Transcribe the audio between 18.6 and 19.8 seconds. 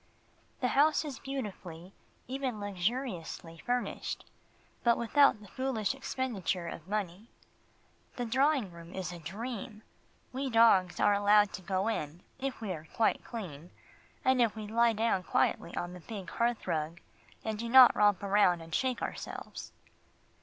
shake ourselves.